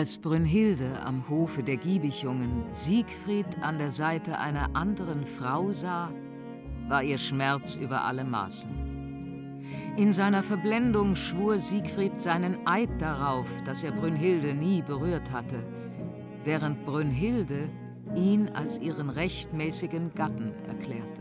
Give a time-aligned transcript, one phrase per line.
[0.00, 6.10] Als Brünnhilde am Hofe der Giebichungen Siegfried an der Seite einer anderen Frau sah,
[6.88, 8.70] war ihr Schmerz über alle Maßen.
[9.98, 15.62] In seiner Verblendung schwur Siegfried seinen Eid darauf, dass er Brünnhilde nie berührt hatte,
[16.44, 17.68] während Brünnhilde
[18.16, 21.20] ihn als ihren rechtmäßigen Gatten erklärte.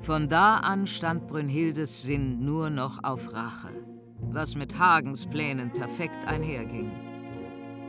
[0.00, 3.81] Von da an stand Brünnhildes Sinn nur noch auf Rache
[4.30, 6.90] was mit Hagens Plänen perfekt einherging.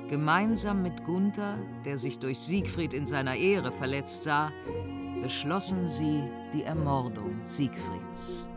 [0.10, 4.52] Gemeinsam mit Gunther, der sich durch Siegfried in seiner Ehre verletzt sah,
[5.22, 8.48] beschlossen sie die Ermordung Siegfrieds.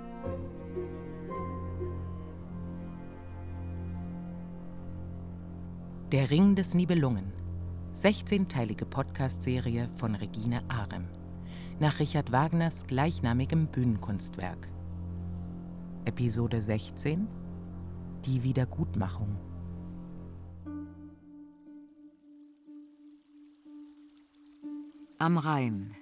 [6.12, 7.32] Der Ring des Nibelungen.
[7.94, 11.06] 16-teilige Podcast-Serie von Regine Arem.
[11.80, 14.68] Nach Richard Wagners gleichnamigem Bühnenkunstwerk.
[16.04, 17.26] Episode 16
[18.26, 19.36] die Wiedergutmachung.
[25.18, 25.94] Am Rhein.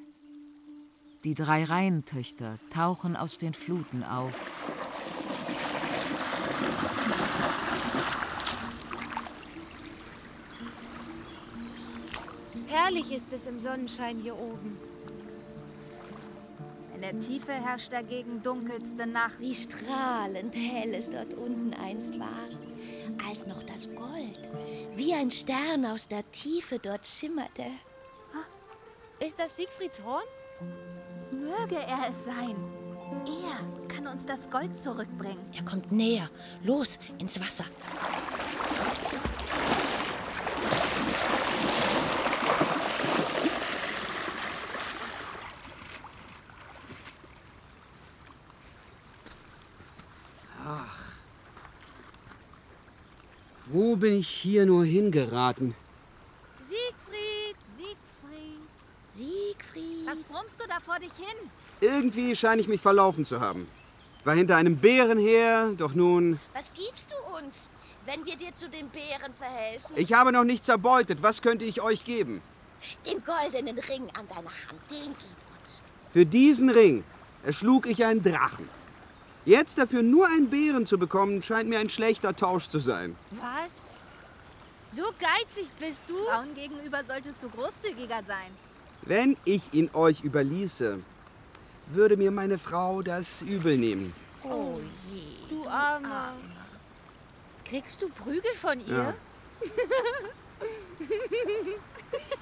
[1.22, 4.50] Die drei Rheintöchter tauchen aus den Fluten auf.
[12.68, 14.78] Herrlich ist es im Sonnenschein hier oben
[17.04, 19.38] der Tiefe herrscht dagegen dunkelste Nacht.
[19.38, 22.48] Wie strahlend hell es dort unten einst war,
[23.28, 24.38] als noch das Gold
[24.96, 27.66] wie ein Stern aus der Tiefe dort schimmerte.
[29.20, 30.24] Ist das Siegfrieds Horn?
[31.30, 32.56] Möge er es sein.
[33.26, 35.44] Er kann uns das Gold zurückbringen.
[35.54, 36.30] Er kommt näher.
[36.62, 37.64] Los, ins Wasser.
[53.66, 55.74] Wo bin ich hier nur hingeraten?
[56.68, 58.60] Siegfried, Siegfried.
[59.08, 60.06] Siegfried.
[60.06, 61.50] Was brummst du da vor dich hin?
[61.80, 63.66] Irgendwie scheine ich mich verlaufen zu haben.
[64.24, 66.40] War hinter einem Bären her, doch nun.
[66.54, 67.68] Was gibst du uns,
[68.06, 69.96] wenn wir dir zu den Bären verhelfen?
[69.96, 71.22] Ich habe noch nichts erbeutet.
[71.22, 72.40] Was könnte ich euch geben?
[73.06, 75.82] Den goldenen Ring an deiner Hand, den gib uns.
[76.12, 77.04] Für diesen Ring
[77.44, 78.68] erschlug ich einen Drachen.
[79.44, 83.14] Jetzt dafür nur einen Bären zu bekommen, scheint mir ein schlechter Tausch zu sein.
[83.32, 83.86] Was?
[84.92, 86.16] So geizig bist du?
[86.24, 88.50] Frauen gegenüber solltest du großzügiger sein.
[89.02, 90.98] Wenn ich ihn euch überließe,
[91.88, 94.14] würde mir meine Frau das übel nehmen.
[94.44, 94.78] Oh
[95.12, 95.22] je.
[95.50, 96.32] Du Armer.
[97.64, 99.14] Kriegst du Prügel von ihr?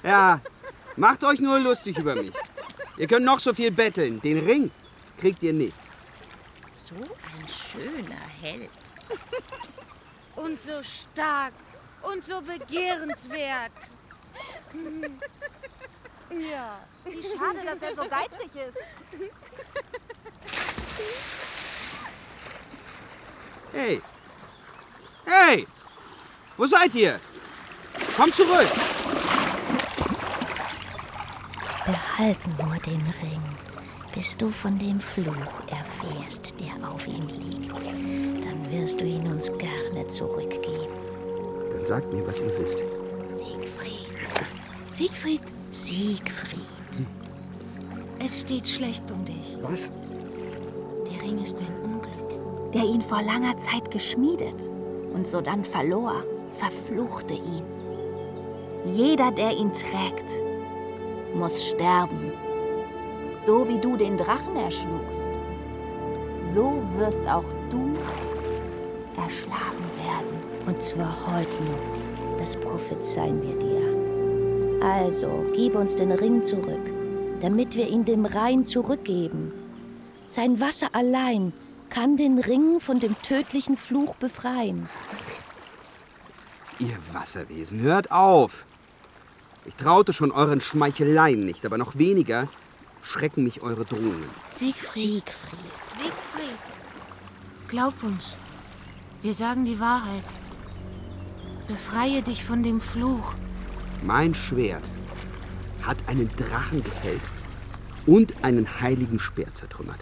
[0.03, 0.09] Ja.
[0.09, 0.41] ja,
[0.95, 2.33] macht euch nur lustig über mich.
[2.97, 4.21] Ihr könnt noch so viel betteln.
[4.21, 4.71] Den Ring
[5.17, 5.82] kriegt ihr nicht.
[6.95, 8.69] So ein schöner Held.
[10.35, 11.53] Und so stark
[12.03, 13.71] und so begehrenswert.
[16.29, 16.79] Ja.
[17.05, 18.77] Wie schade, dass er so geizig ist.
[23.71, 24.01] Hey.
[25.25, 25.67] Hey!
[26.57, 27.19] Wo seid ihr?
[28.17, 28.67] Kommt zurück!
[31.85, 33.72] Behalten nur den Ring
[34.13, 37.71] bis du von dem Fluch erfährst, der auf ihm liegt.
[37.71, 40.93] Dann wirst du ihn uns gerne zurückgeben.
[41.73, 42.83] Dann sagt mir, was ihr wisst.
[43.33, 44.07] Siegfried.
[44.91, 45.41] Siegfried?
[45.71, 46.61] Siegfried.
[46.97, 47.07] Hm.
[48.23, 49.57] Es steht schlecht um dich.
[49.63, 49.91] Was?
[51.11, 52.71] Der Ring ist ein Unglück.
[52.73, 54.69] Der ihn vor langer Zeit geschmiedet
[55.13, 56.23] und sodann verlor,
[56.53, 57.63] verfluchte ihn.
[58.85, 60.29] Jeder, der ihn trägt,
[61.33, 62.32] muss sterben
[63.45, 65.31] so wie du den Drachen erschlugst,
[66.41, 67.97] so wirst auch du
[69.17, 70.65] erschlagen werden.
[70.65, 74.83] Und zwar heute noch, das prophezeien wir dir.
[74.83, 76.89] Also, gib uns den Ring zurück,
[77.41, 79.53] damit wir ihn dem Rhein zurückgeben.
[80.27, 81.53] Sein Wasser allein
[81.89, 84.89] kann den Ring von dem tödlichen Fluch befreien.
[86.79, 88.65] Ihr Wasserwesen, hört auf!
[89.65, 92.49] Ich traute schon euren Schmeicheleien nicht, aber noch weniger
[93.03, 94.29] schrecken mich eure Drohungen.
[94.51, 95.23] Siegfried.
[95.23, 95.59] Siegfried.
[95.97, 96.59] Siegfried.
[97.67, 98.35] Glaub uns.
[99.21, 100.23] Wir sagen die Wahrheit.
[101.67, 103.35] Befreie dich von dem Fluch.
[104.01, 104.83] Mein Schwert
[105.81, 107.21] hat einen Drachen gefällt
[108.05, 109.99] und einen heiligen Speer zertrümmert.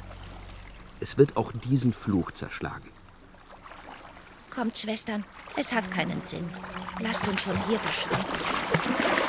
[1.00, 2.89] Es wird auch diesen Fluch zerschlagen.
[4.50, 5.24] Kommt, Schwestern,
[5.56, 6.50] es hat keinen Sinn.
[7.00, 9.20] Lasst uns von hier verschwinden.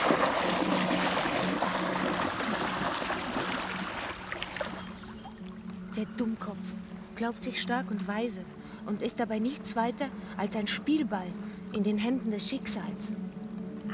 [5.96, 6.74] Der Dummkopf
[7.16, 8.40] glaubt sich stark und weise
[8.86, 10.06] und ist dabei nichts weiter
[10.38, 11.26] als ein Spielball,
[11.74, 13.12] in den Händen des Schicksals.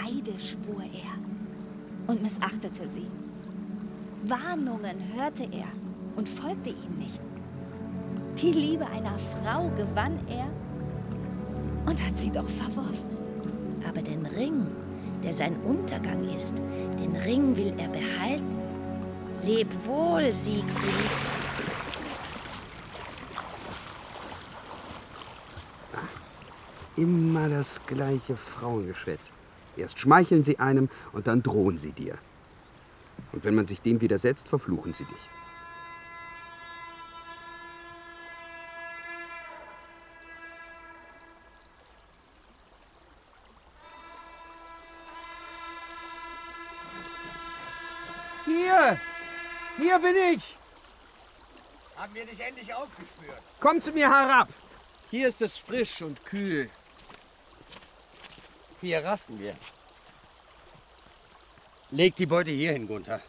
[0.00, 3.08] Eide schwur er und missachtete sie.
[4.28, 5.66] Warnungen hörte er
[6.14, 7.20] und folgte ihnen nicht.
[8.40, 10.46] Die Liebe einer Frau gewann er
[11.84, 13.10] und hat sie doch verworfen.
[13.88, 14.66] Aber den Ring,
[15.24, 16.54] der sein Untergang ist,
[17.00, 18.56] den Ring will er behalten.
[19.44, 21.37] Leb wohl, Siegfried.
[26.98, 29.20] Immer das gleiche Frauengeschwätz.
[29.76, 32.18] Erst schmeicheln sie einem und dann drohen sie dir.
[33.30, 35.28] Und wenn man sich dem widersetzt, verfluchen sie dich.
[48.44, 48.98] Hier!
[49.76, 50.56] Hier bin ich!
[51.94, 53.40] Haben wir dich endlich aufgespürt?
[53.60, 54.48] Komm zu mir herab!
[55.10, 56.68] Hier ist es frisch und kühl.
[58.80, 59.54] Hier rasten wir.
[61.90, 63.20] Leg die Beute hier hin, Gunther.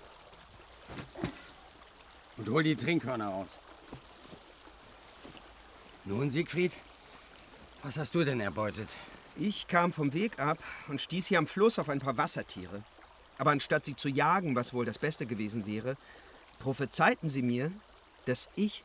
[2.37, 3.57] Und hol die Trinkhörner aus.
[6.05, 6.73] Nun, Siegfried,
[7.83, 8.89] was hast du denn erbeutet?
[9.35, 12.83] Ich kam vom Weg ab und stieß hier am Fluss auf ein paar Wassertiere.
[13.37, 15.95] Aber anstatt sie zu jagen, was wohl das Beste gewesen wäre,
[16.59, 17.71] prophezeiten sie mir,
[18.25, 18.83] dass ich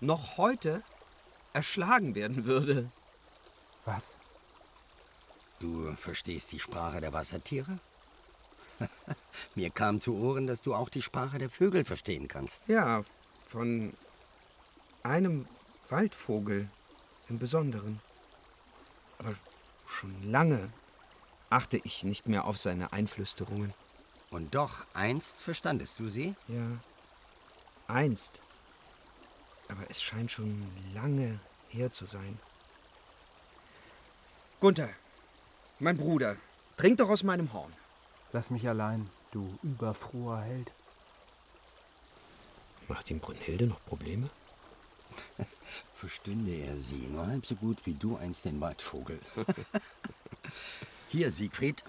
[0.00, 0.82] noch heute
[1.52, 2.90] erschlagen werden würde.
[3.84, 4.16] Was?
[5.58, 7.78] Du verstehst die Sprache der Wassertiere?
[9.54, 12.60] Mir kam zu Ohren, dass du auch die Sprache der Vögel verstehen kannst.
[12.66, 13.04] Ja,
[13.48, 13.94] von
[15.02, 15.46] einem
[15.88, 16.68] Waldvogel
[17.28, 18.00] im Besonderen.
[19.18, 19.34] Aber
[19.86, 20.68] schon lange
[21.48, 23.72] achte ich nicht mehr auf seine Einflüsterungen.
[24.30, 26.34] Und doch, einst verstandest du sie?
[26.48, 26.66] Ja,
[27.86, 28.42] einst.
[29.68, 32.38] Aber es scheint schon lange her zu sein.
[34.60, 34.90] Gunther,
[35.78, 36.36] mein Bruder,
[36.76, 37.72] trink doch aus meinem Horn.
[38.32, 40.72] Lass mich allein, du überfroher Held.
[42.88, 44.30] Macht ihm Brünnhilde noch Probleme?
[45.96, 49.18] Verstünde er sie nur halb so gut wie du einst den Waldvogel.
[51.08, 51.82] Hier, Siegfried,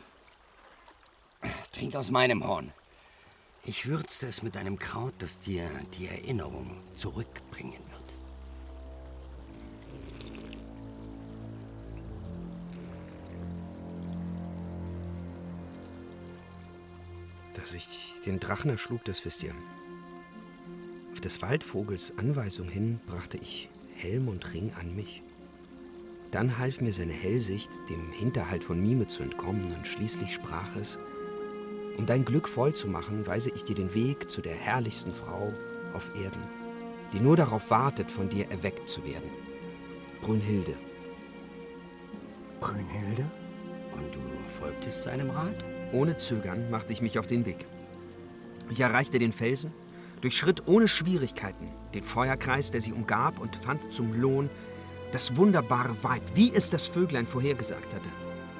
[1.71, 2.71] trink aus meinem Horn.
[3.63, 7.96] Ich würzte es mit einem Kraut, das dir die Erinnerung zurückbringen wird.
[17.67, 19.53] Dass ich den Drachen erschlug, das wisst ihr.
[21.11, 25.21] Auf des Waldvogels Anweisung hin brachte ich Helm und Ring an mich.
[26.31, 30.97] Dann half mir seine Hellsicht, dem Hinterhalt von Mime zu entkommen, und schließlich sprach es,
[31.97, 35.53] um dein Glück voll zu machen, weise ich dir den Weg zu der herrlichsten Frau
[35.93, 36.43] auf Erden,
[37.11, 39.29] die nur darauf wartet, von dir erweckt zu werden.
[40.21, 40.75] Brünnhilde.
[42.61, 43.29] Brünnhilde?
[43.91, 44.21] Und du
[44.57, 45.65] folgtest seinem Rat?
[45.91, 47.65] Ohne Zögern machte ich mich auf den Weg.
[48.69, 49.71] Ich erreichte den Felsen,
[50.21, 54.49] durchschritt ohne Schwierigkeiten den Feuerkreis, der sie umgab, und fand zum Lohn
[55.11, 58.09] das wunderbare Weib, wie es das Vöglein vorhergesagt hatte.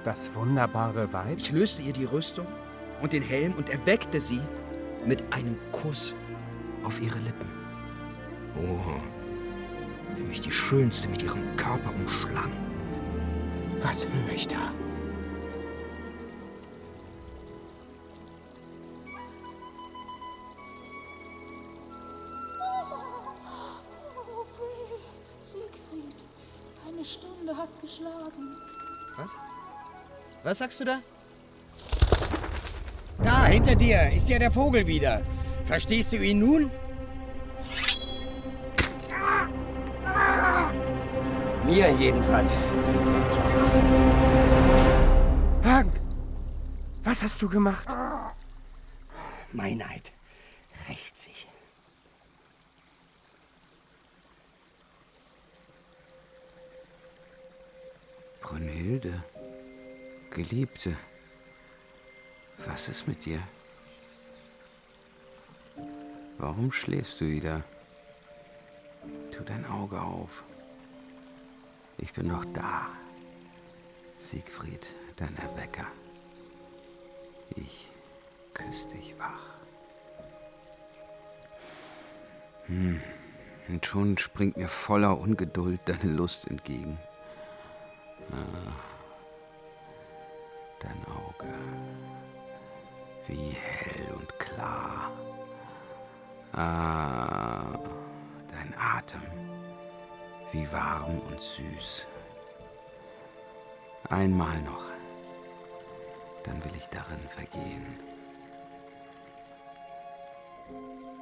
[0.06, 1.38] Das wunderbare Weib?
[1.38, 2.48] Ich löste ihr die Rüstung
[3.02, 4.40] und den Helm und erweckte sie
[5.06, 6.16] mit einem Kuss
[6.84, 7.50] auf ihre Lippen.
[8.56, 9.00] Oh,
[10.16, 12.52] wie mich die Schönste mit ihrem Körper umschlang.
[13.82, 14.72] Was höre ich da?
[30.48, 31.02] Was sagst du da?
[33.22, 35.22] Da, hinter dir, ist ja der Vogel wieder.
[35.66, 36.72] Verstehst du ihn nun?
[41.66, 43.82] Mir jedenfalls wird er zur Rache.
[45.66, 45.92] Hagen!
[47.04, 47.90] Was hast du gemacht?
[49.52, 50.14] Meinheit
[50.88, 51.46] rächt sich.
[58.40, 59.22] Brünnhilde,
[60.38, 60.96] Geliebte,
[62.68, 63.42] was ist mit dir?
[66.38, 67.64] Warum schläfst du wieder?
[69.32, 70.44] Tu dein Auge auf.
[71.98, 72.86] Ich bin noch da.
[74.20, 75.88] Siegfried, dein Erwecker.
[77.56, 77.88] Ich
[78.54, 79.56] küsse dich wach.
[82.68, 83.02] Hm.
[83.70, 87.00] Und schon springt mir voller Ungeduld deine Lust entgegen.
[88.32, 88.97] Ah,
[90.80, 91.54] dein Auge,
[93.28, 95.12] wie hell und klar.
[96.54, 97.80] Ah,
[98.52, 99.22] dein Atem,
[100.52, 102.08] wie warm und süß.
[104.10, 104.86] Einmal noch.
[106.44, 108.00] Dann will ich darin vergehen.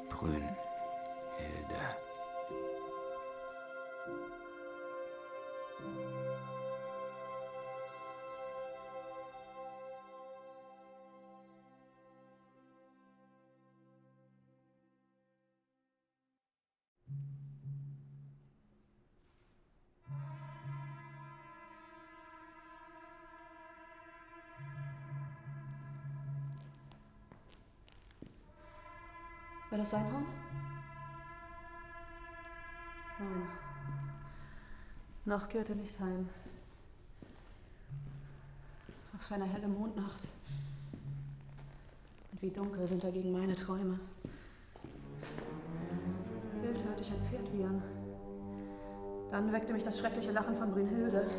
[0.09, 0.64] Brünnhilde.
[29.75, 30.25] War das Einhorn?
[33.19, 33.47] Nein.
[35.25, 36.29] Noch kehrt er nicht heim.
[39.11, 40.21] Was für eine helle Mondnacht.
[42.31, 43.99] Und wie dunkel sind dagegen meine Träume.
[46.61, 47.83] Wild hörte ich ein Pferd wiehern.
[49.29, 51.29] Dann weckte mich das schreckliche Lachen von Brünnhilde.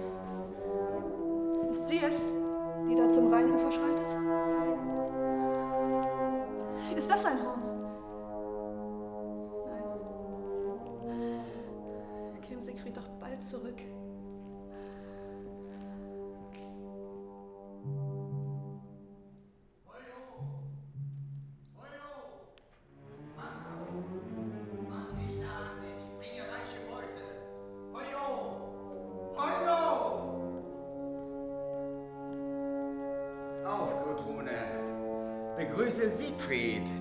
[1.70, 2.34] Ist sie es,
[2.86, 4.10] die da zum Rheinufer schreitet?
[6.98, 7.65] Ist das ein Horn?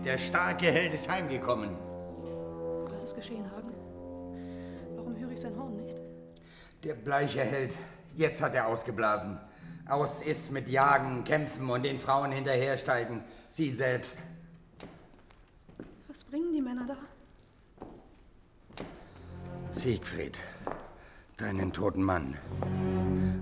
[0.05, 1.75] Der starke Held ist heimgekommen.
[2.91, 3.74] Was ist geschehen, Hagen?
[4.95, 5.97] Warum höre ich sein Horn nicht?
[6.83, 7.75] Der bleiche Held.
[8.15, 9.39] Jetzt hat er ausgeblasen.
[9.88, 13.24] Aus ist mit Jagen, Kämpfen und den Frauen hinterhersteigen.
[13.50, 14.19] Sie selbst.
[16.07, 16.97] Was bringen die Männer da?
[19.74, 20.39] Siegfried,
[21.38, 22.38] deinen toten Mann.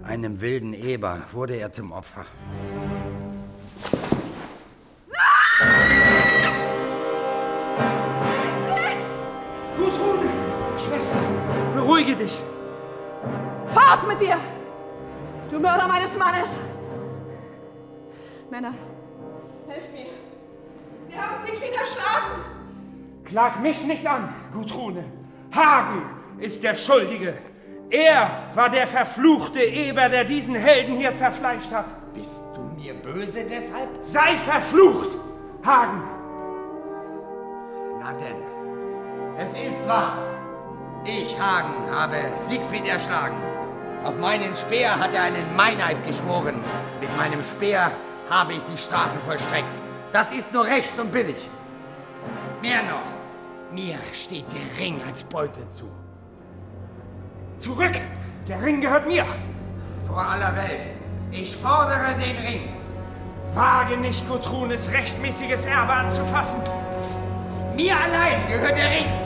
[0.04, 2.26] Einem wilden Eber wurde er zum Opfer.
[12.16, 12.42] Dich!
[13.68, 14.38] Fort mit dir!
[15.50, 16.62] Du Mörder meines Mannes!
[18.50, 18.74] Männer,
[19.68, 20.06] helft mir!
[21.08, 22.44] Sie haben Siegfried erschlagen!
[23.26, 25.06] Klag mich nicht an, Gudrune.
[25.52, 27.36] Hagen ist der Schuldige.
[27.90, 31.86] Er war der verfluchte Eber, der diesen Helden hier zerfleischt hat.
[32.14, 33.90] Bist du mir böse deshalb?
[34.04, 35.12] Sei verflucht,
[35.66, 36.04] Hagen!
[38.00, 40.33] Na denn, es ist wahr.
[41.06, 43.36] Ich, Hagen, habe Siegfried erschlagen.
[44.06, 46.56] Auf meinen Speer hat er einen Meineid geschworen.
[47.02, 47.92] Mit meinem Speer
[48.30, 49.68] habe ich die Strafe vollstreckt.
[50.14, 51.50] Das ist nur recht und billig.
[52.62, 55.92] Mehr noch, mir steht der Ring als Beute zu.
[57.60, 58.00] Zurück!
[58.48, 59.26] Der Ring gehört mir!
[60.06, 60.88] Vor aller Welt,
[61.32, 62.70] ich fordere den Ring.
[63.54, 66.62] Wage nicht, Gudrunes rechtmäßiges Erbe anzufassen.
[67.76, 69.23] Mir allein gehört der Ring.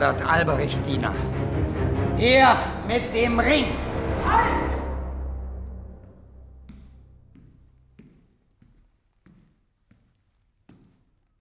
[0.00, 1.14] Fordert Alberichs Diener.
[2.16, 3.66] Er mit dem Ring.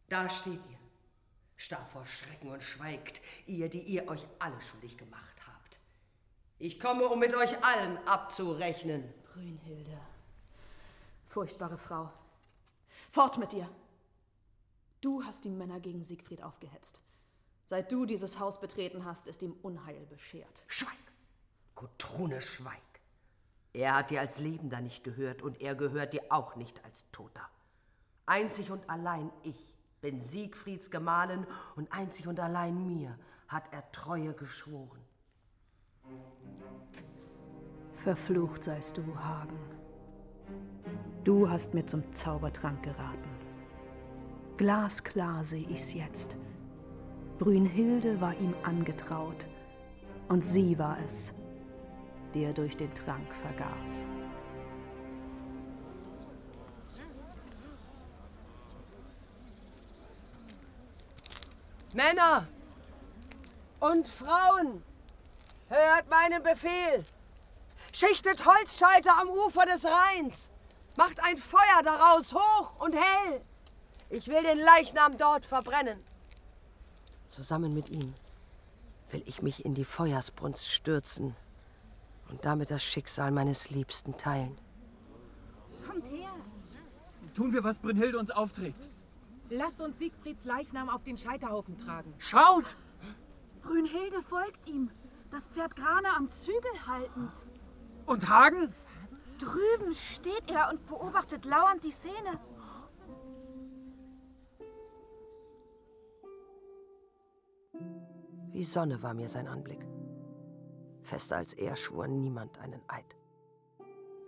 [0.09, 0.77] Da steht ihr,
[1.55, 5.79] starr vor Schrecken und schweigt, ihr, die ihr euch alle schuldig gemacht habt.
[6.57, 9.05] Ich komme, um mit euch allen abzurechnen.
[9.31, 9.97] Brünnhilde,
[11.27, 12.11] furchtbare Frau.
[13.09, 13.69] Fort mit dir!
[14.99, 17.01] Du hast die Männer gegen Siegfried aufgehetzt.
[17.69, 20.63] Seit du dieses Haus betreten hast, ist ihm Unheil beschert.
[20.65, 20.97] Schweig!
[21.75, 22.81] Gudrune, schweig!
[23.73, 27.47] Er hat dir als Lebender nicht gehört und er gehört dir auch nicht als Toter.
[28.25, 31.45] Einzig und allein ich bin Siegfrieds Gemahlin
[31.75, 35.05] und einzig und allein mir hat er Treue geschworen.
[37.97, 39.59] Verflucht seist du, Hagen.
[41.23, 43.29] Du hast mir zum Zaubertrank geraten.
[44.57, 46.35] Glasklar sehe ich's jetzt.
[47.39, 49.47] Brünnhilde war ihm angetraut,
[50.27, 51.33] und sie war es,
[52.33, 54.05] die er durch den Trank vergaß.
[61.93, 62.45] Männer
[63.79, 64.83] und Frauen,
[65.69, 67.05] hört meinen Befehl.
[67.93, 70.51] Schichtet Holzscheite am Ufer des Rheins.
[70.97, 73.41] Macht ein Feuer daraus hoch und hell.
[74.09, 76.03] Ich will den Leichnam dort verbrennen.
[77.29, 78.15] Zusammen mit ihm
[79.11, 81.35] will ich mich in die Feuersbrunst stürzen
[82.27, 84.57] und damit das Schicksal meines Liebsten teilen.
[85.87, 86.31] Kommt her.
[87.35, 88.89] Tun wir, was Brünnhilde uns aufträgt.
[89.51, 92.13] Lasst uns Siegfrieds Leichnam auf den Scheiterhaufen tragen.
[92.17, 92.77] Schaut!
[93.61, 94.89] Brünnhilde folgt ihm,
[95.29, 97.31] das Pferd Grane am Zügel haltend.
[98.07, 98.73] Und Hagen?
[99.37, 102.39] Drüben steht er und beobachtet lauernd die Szene.
[108.59, 109.79] Wie Sonne war mir sein Anblick.
[111.03, 113.15] Fester als er schwor niemand einen Eid.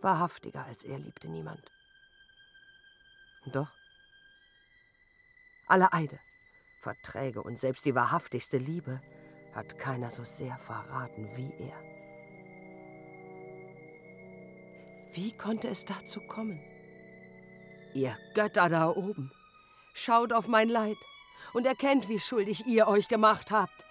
[0.01, 1.69] Wahrhaftiger als er liebte niemand.
[3.51, 3.67] Doch,
[5.67, 6.17] alle Eide,
[6.81, 9.01] Verträge und selbst die wahrhaftigste Liebe
[9.53, 11.77] hat keiner so sehr verraten wie er.
[15.13, 16.57] Wie konnte es dazu kommen?
[17.93, 19.29] Ihr Götter da oben,
[19.93, 20.95] schaut auf mein Leid
[21.51, 23.90] und erkennt, wie schuldig ihr euch gemacht habt.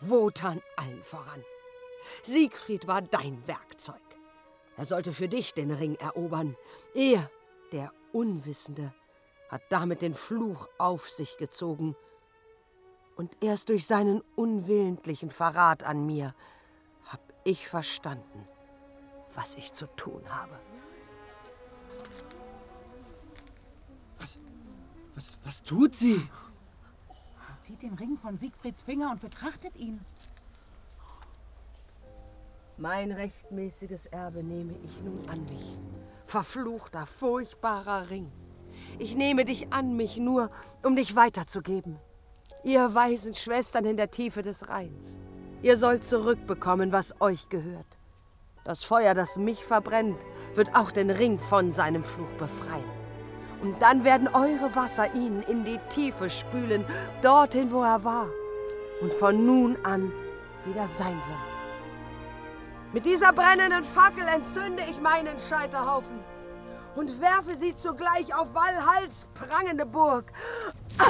[0.00, 1.42] Wotan allen voran.
[2.22, 3.96] Siegfried war dein Werkzeug.
[4.76, 6.56] Er sollte für dich den Ring erobern.
[6.94, 7.30] Er,
[7.72, 8.94] der Unwissende,
[9.48, 11.96] hat damit den Fluch auf sich gezogen.
[13.16, 16.34] Und erst durch seinen unwillentlichen Verrat an mir
[17.04, 18.46] hab ich verstanden,
[19.34, 20.58] was ich zu tun habe.
[24.18, 24.38] Was,
[25.14, 26.28] was, was tut sie?
[27.66, 30.00] Zieht den Ring von Siegfrieds Finger und betrachtet ihn.
[32.76, 35.76] Mein rechtmäßiges Erbe nehme ich nun an mich.
[36.26, 38.30] Verfluchter, furchtbarer Ring.
[39.00, 40.50] Ich nehme dich an mich nur,
[40.84, 41.98] um dich weiterzugeben.
[42.62, 45.18] Ihr weisen Schwestern in der Tiefe des Rheins.
[45.62, 47.98] Ihr sollt zurückbekommen, was euch gehört.
[48.62, 50.18] Das Feuer, das mich verbrennt,
[50.54, 52.95] wird auch den Ring von seinem Fluch befreien.
[53.62, 56.84] Und dann werden eure Wasser ihn in die Tiefe spülen,
[57.22, 58.28] dorthin, wo er war.
[59.00, 60.12] Und von nun an
[60.64, 61.56] wieder sein wird.
[62.92, 66.18] Mit dieser brennenden Fackel entzünde ich meinen Scheiterhaufen
[66.94, 70.32] und werfe sie zugleich auf Walhalls prangende Burg.
[70.98, 71.06] Ach.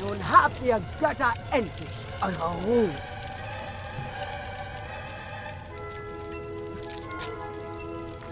[0.00, 2.90] Nun habt ihr Götter endlich eure Ruhe.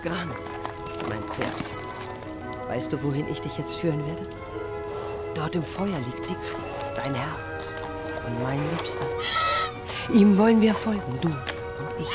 [0.03, 0.35] Grane,
[1.09, 1.53] mein Pferd.
[2.69, 4.27] Weißt du, wohin ich dich jetzt führen werde?
[5.35, 6.63] Dort im Feuer liegt Siegfried,
[6.97, 7.37] dein Herr
[8.27, 9.07] und mein Liebster.
[10.13, 12.09] Ihm wollen wir folgen, du und ich.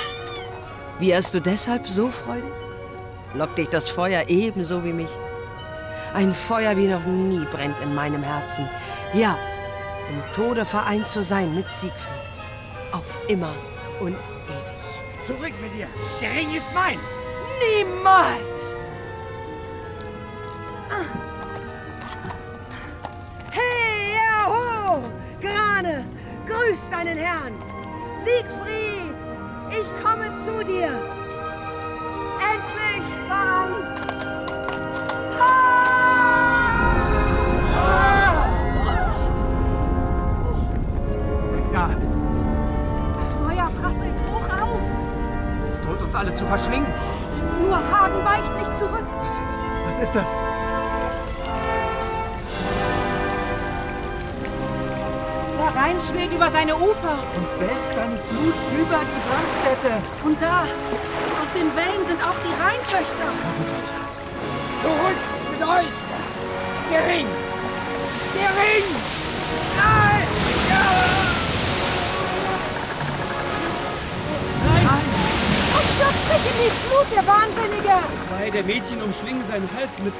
[0.99, 2.51] Wie hast du deshalb so Freude?
[3.33, 5.09] Lockt dich das Feuer ebenso wie mich?
[6.13, 8.69] Ein Feuer wie noch nie brennt in meinem Herzen.
[9.13, 9.37] Ja,
[10.09, 12.23] im Tode vereint zu sein mit Siegfried.
[12.91, 13.53] Auf immer
[13.99, 15.25] und ewig.
[15.25, 15.87] Zurück mit dir!
[16.21, 16.99] Der Ring ist mein!
[17.59, 18.52] Niemals!
[27.13, 27.53] Grüß deinen Herrn!
[28.23, 29.15] Siegfried,
[29.69, 30.99] ich komme zu dir!
[32.39, 33.03] Endlich!
[41.55, 41.89] Weg da!
[43.17, 44.81] Das Feuer prasselt hoch auf.
[45.67, 46.87] Es droht uns alle zu verschlingen.
[47.61, 49.05] Nur Hagen weicht nicht zurück.
[49.85, 50.35] Was ist das?
[55.83, 57.19] Rhein über seine Ufer.
[57.35, 60.01] Und wälzt seine Flut über die Brandstätte.
[60.23, 63.27] Und da, auf den Wellen sind auch die Rheintöchter.
[64.81, 65.19] Zurück
[65.51, 65.93] mit euch!
[66.89, 67.27] Der Ring!
[68.33, 68.85] Der Ring!
[69.75, 70.27] Nein!
[75.73, 77.95] Er stürzt sich in die Flut, der Wahnsinnige!
[78.29, 80.13] Zwei der Mädchen umschlingen seinen Hals mit.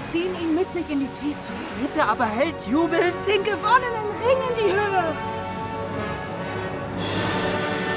[0.00, 1.36] Und ziehen ihn mit sich in die Tiefe.
[1.50, 5.04] Die dritte aber hält jubelnd Den gewonnenen Ring in die Höhe!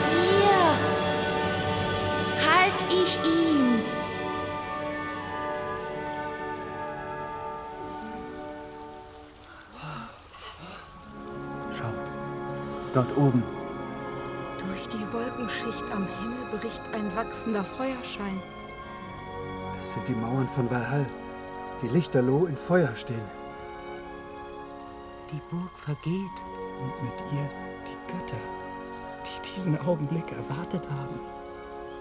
[0.10, 0.66] Hier!
[2.50, 3.82] Halt ich ihn!
[11.72, 11.86] Schaut,
[12.94, 13.44] dort oben.
[14.58, 18.42] Durch die Wolkenschicht am Himmel bricht ein wachsender Feuerschein.
[19.80, 21.06] Es sind die Mauern von Valhall,
[21.84, 23.24] die lichterloh in Feuer stehen.
[25.32, 26.38] Die Burg vergeht
[26.82, 27.50] und mit ihr
[27.88, 28.42] die Götter,
[29.26, 31.20] die diesen Augenblick erwartet haben.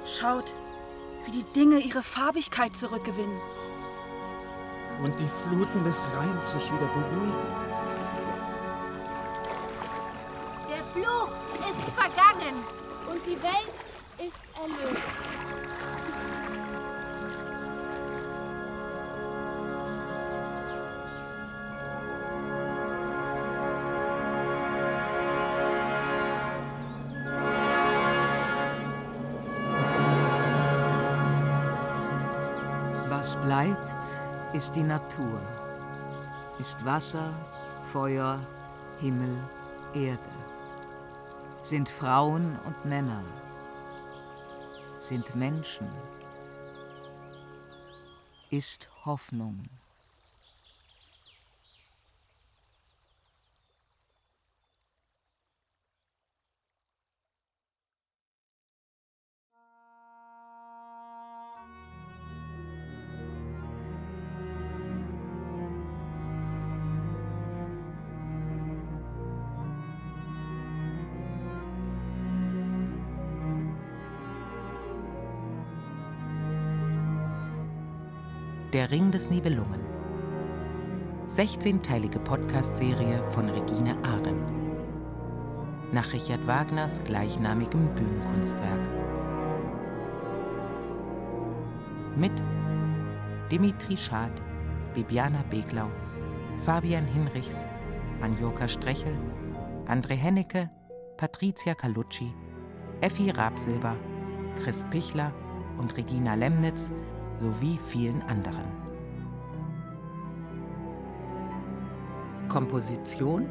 [0.06, 0.54] Schaut,
[1.24, 3.40] wie die Dinge ihre Farbigkeit zurückgewinnen.
[5.02, 7.32] Und die Fluten des Rheins sich wieder beruhigen.
[10.70, 11.28] Der Fluch
[11.70, 12.56] ist vergangen
[13.10, 13.74] und die Welt
[14.18, 16.01] ist erlöst.
[33.22, 34.04] Was bleibt,
[34.52, 35.40] ist die Natur,
[36.58, 37.32] ist Wasser,
[37.92, 38.44] Feuer,
[38.98, 39.48] Himmel,
[39.94, 40.34] Erde,
[41.60, 43.22] sind Frauen und Männer,
[44.98, 45.86] sind Menschen,
[48.50, 49.68] ist Hoffnung.
[78.72, 79.82] Der Ring des Nibelungen.
[81.28, 84.40] 16-teilige Podcast-Serie von Regine Arem.
[85.92, 88.88] Nach Richard Wagners gleichnamigem Bühnenkunstwerk.
[92.16, 92.32] Mit
[93.50, 94.32] Dimitri Schad,
[94.94, 95.90] Bibiana Beglau,
[96.56, 97.66] Fabian Hinrichs,
[98.22, 99.14] Anjoka Strechel,
[99.86, 100.70] André Hennecke,
[101.18, 102.32] Patricia Calucci,
[103.02, 103.96] Effi Rabsilber,
[104.62, 105.34] Chris Pichler
[105.76, 106.90] und Regina Lemnitz
[107.42, 108.64] sowie vielen anderen.
[112.48, 113.48] Komposition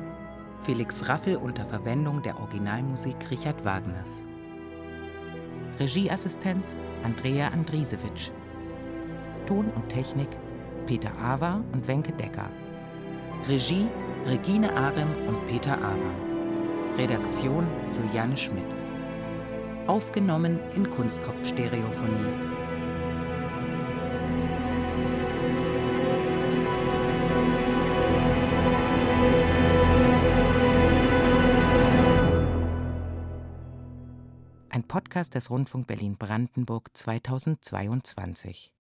[0.62, 4.23] Felix Raffel unter Verwendung der Originalmusik Richard Wagners.
[5.80, 8.32] Regieassistenz Andrea Andrisewitsch.
[9.45, 10.30] Ton und Technik
[10.86, 12.49] Peter Awa und Wenke Decker.
[13.49, 13.88] Regie
[14.25, 16.13] Regine Arem und Peter Awa.
[16.97, 18.71] Redaktion Juliane Schmidt.
[19.88, 22.51] Aufgenommen in Kunstkopfstereophonie.
[35.12, 38.71] Podcast des Rundfunk Berlin-Brandenburg 2022.